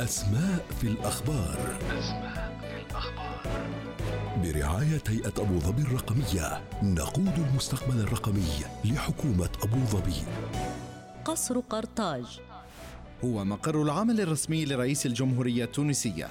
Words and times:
أسماء 0.00 0.66
في 0.80 0.86
الأخبار. 0.86 1.78
أسماء 1.98 2.58
في 2.60 2.90
الأخبار 2.90 3.66
برعاية 4.42 5.02
هيئة 5.08 5.32
أبو 5.38 5.58
ظبي 5.58 5.82
الرقمية 5.82 6.60
نقود 6.82 7.32
المستقبل 7.48 8.00
الرقمي 8.00 8.48
لحكومة 8.84 9.48
أبو 9.62 9.84
ظبي. 9.84 10.14
قصر 11.24 11.60
قرطاج. 11.60 12.40
هو 13.24 13.44
مقر 13.44 13.82
العمل 13.82 14.20
الرسمي 14.20 14.64
لرئيس 14.64 15.06
الجمهورية 15.06 15.64
التونسية. 15.64 16.28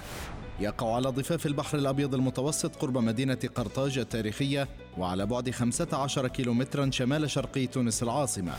يقع 0.59 0.95
على 0.95 1.09
ضفاف 1.09 1.45
البحر 1.45 1.77
الأبيض 1.77 2.16
المتوسط 2.16 2.75
قرب 2.75 2.97
مدينة 2.97 3.39
قرطاج 3.55 3.97
التاريخية 3.97 4.68
وعلى 4.97 5.25
بعد 5.25 5.50
15 5.50 6.27
كيلومترا 6.27 6.91
شمال 6.91 7.32
شرقي 7.32 7.68
تونس 7.68 8.04
العاصمة. 8.04 8.54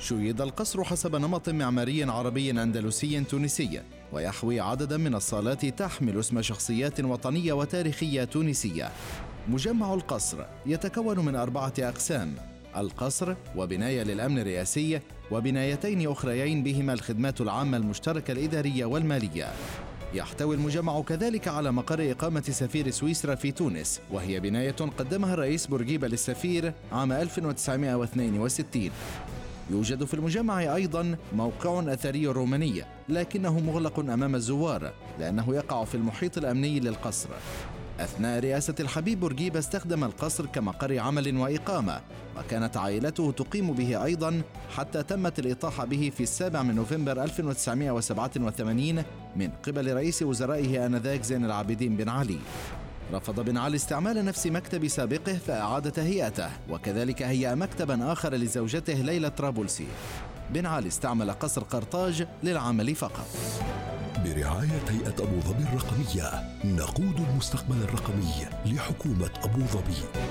شيد 0.00 0.40
القصر 0.40 0.84
حسب 0.84 1.16
نمط 1.16 1.48
معماري 1.48 2.04
عربي 2.04 2.50
أندلسي 2.50 3.24
تونسي. 3.24 3.82
ويحوي 4.12 4.60
عددا 4.60 4.96
من 4.96 5.14
الصالات 5.14 5.66
تحمل 5.66 6.18
اسم 6.18 6.42
شخصيات 6.42 7.00
وطنية 7.00 7.52
وتاريخية 7.52 8.24
تونسية. 8.24 8.90
مجمع 9.48 9.94
القصر 9.94 10.44
يتكون 10.66 11.18
من 11.18 11.36
أربعة 11.36 11.72
أقسام 11.78 12.34
القصر 12.76 13.34
وبناية 13.56 14.02
للأمن 14.02 14.38
الرئاسي 14.38 15.00
وبنايتين 15.30 16.10
أخريين 16.10 16.62
بهما 16.62 16.92
الخدمات 16.92 17.40
العامة 17.40 17.76
المشتركة 17.76 18.32
الإدارية 18.32 18.84
والمالية. 18.84 19.52
يحتوي 20.14 20.54
المجمع 20.54 21.00
كذلك 21.02 21.48
على 21.48 21.72
مقر 21.72 22.10
إقامة 22.10 22.42
سفير 22.42 22.90
سويسرا 22.90 23.34
في 23.34 23.52
تونس 23.52 24.00
وهي 24.12 24.40
بناية 24.40 24.70
قدمها 24.70 25.34
الرئيس 25.34 25.66
بورقيبة 25.66 26.08
للسفير 26.08 26.72
عام 26.92 27.12
1962 27.12 28.90
يوجد 29.70 30.04
في 30.04 30.14
المجمع 30.14 30.74
أيضا 30.74 31.16
موقع 31.32 31.92
أثري 31.92 32.26
روماني 32.26 32.82
لكنه 33.08 33.60
مغلق 33.60 33.98
أمام 33.98 34.34
الزوار 34.34 34.92
لأنه 35.18 35.54
يقع 35.54 35.84
في 35.84 35.94
المحيط 35.94 36.38
الأمني 36.38 36.80
للقصر. 36.80 37.28
أثناء 38.00 38.40
رئاسة 38.40 38.74
الحبيب 38.80 39.20
بورقيبة 39.20 39.58
استخدم 39.58 40.04
القصر 40.04 40.46
كمقر 40.46 40.98
عمل 40.98 41.36
وإقامة 41.36 42.00
وكانت 42.38 42.76
عائلته 42.76 43.32
تقيم 43.32 43.72
به 43.72 44.04
أيضا 44.04 44.42
حتى 44.76 45.02
تمت 45.02 45.38
الإطاحة 45.38 45.84
به 45.84 46.12
في 46.16 46.22
السابع 46.22 46.62
من 46.62 46.74
نوفمبر 46.74 47.22
1987 47.22 49.02
من 49.36 49.50
قبل 49.66 49.94
رئيس 49.94 50.22
وزرائه 50.22 50.86
آنذاك 50.86 51.22
زين 51.22 51.44
العابدين 51.44 51.96
بن 51.96 52.08
علي. 52.08 52.38
رفض 53.12 53.40
بن 53.40 53.56
علي 53.56 53.76
استعمال 53.76 54.24
نفس 54.24 54.46
مكتب 54.46 54.88
سابقه 54.88 55.38
فأعاد 55.46 55.92
تهيئته 55.92 56.50
وكذلك 56.70 57.22
هيأ 57.22 57.54
مكتبا 57.54 58.12
آخر 58.12 58.34
لزوجته 58.34 58.94
ليلى 58.94 59.30
طرابلسي. 59.30 59.86
بن 60.50 60.66
علي 60.66 60.88
استعمل 60.88 61.30
قصر 61.30 61.62
قرطاج 61.62 62.26
للعمل 62.42 62.94
فقط. 62.94 63.26
برعاية 64.24 64.84
هيئة 64.88 65.14
أبو 65.18 65.40
ظبي 65.40 65.62
الرقمية 65.62 66.56
نقود 66.64 67.20
المستقبل 67.30 67.76
الرقمي 67.76 68.46
لحكومة 68.66 69.30
أبو 69.44 69.60
ظبي. 69.60 70.26